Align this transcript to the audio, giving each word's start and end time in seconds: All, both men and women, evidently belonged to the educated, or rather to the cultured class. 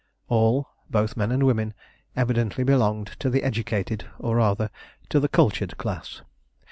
All, 0.29 0.67
both 0.89 1.15
men 1.15 1.31
and 1.31 1.43
women, 1.43 1.75
evidently 2.15 2.63
belonged 2.63 3.05
to 3.19 3.29
the 3.29 3.43
educated, 3.43 4.09
or 4.17 4.37
rather 4.37 4.71
to 5.09 5.19
the 5.19 5.29
cultured 5.29 5.77
class. 5.77 6.23